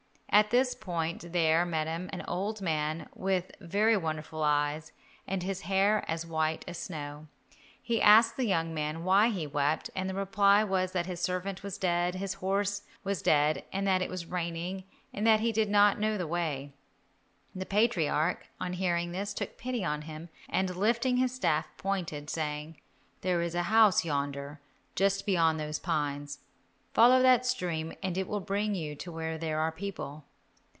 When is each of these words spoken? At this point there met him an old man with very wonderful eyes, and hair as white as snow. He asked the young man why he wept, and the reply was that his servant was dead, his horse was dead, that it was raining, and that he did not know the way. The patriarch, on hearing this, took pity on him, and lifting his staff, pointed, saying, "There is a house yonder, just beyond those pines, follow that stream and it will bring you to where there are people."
At 0.33 0.49
this 0.49 0.75
point 0.75 1.33
there 1.33 1.65
met 1.65 1.87
him 1.87 2.09
an 2.13 2.23
old 2.25 2.61
man 2.61 3.09
with 3.13 3.51
very 3.59 3.97
wonderful 3.97 4.43
eyes, 4.43 4.93
and 5.27 5.43
hair 5.43 6.05
as 6.09 6.25
white 6.25 6.63
as 6.69 6.77
snow. 6.77 7.27
He 7.83 8.01
asked 8.01 8.37
the 8.37 8.45
young 8.47 8.73
man 8.73 9.03
why 9.03 9.27
he 9.27 9.45
wept, 9.45 9.89
and 9.93 10.09
the 10.09 10.13
reply 10.15 10.63
was 10.63 10.93
that 10.93 11.05
his 11.05 11.19
servant 11.19 11.63
was 11.63 11.77
dead, 11.77 12.15
his 12.15 12.35
horse 12.35 12.83
was 13.03 13.21
dead, 13.21 13.65
that 13.73 14.01
it 14.01 14.09
was 14.09 14.25
raining, 14.25 14.85
and 15.13 15.27
that 15.27 15.41
he 15.41 15.51
did 15.51 15.69
not 15.69 15.99
know 15.99 16.17
the 16.17 16.25
way. 16.25 16.71
The 17.53 17.65
patriarch, 17.65 18.47
on 18.57 18.73
hearing 18.73 19.11
this, 19.11 19.33
took 19.33 19.57
pity 19.57 19.83
on 19.83 20.03
him, 20.03 20.29
and 20.47 20.73
lifting 20.77 21.17
his 21.17 21.35
staff, 21.35 21.67
pointed, 21.77 22.29
saying, 22.29 22.79
"There 23.19 23.41
is 23.41 23.53
a 23.53 23.63
house 23.63 24.05
yonder, 24.05 24.61
just 24.95 25.25
beyond 25.25 25.59
those 25.59 25.77
pines, 25.77 26.39
follow 26.93 27.21
that 27.21 27.45
stream 27.45 27.93
and 28.03 28.17
it 28.17 28.27
will 28.27 28.41
bring 28.41 28.75
you 28.75 28.93
to 28.93 29.09
where 29.09 29.37
there 29.37 29.61
are 29.61 29.71
people." 29.71 30.25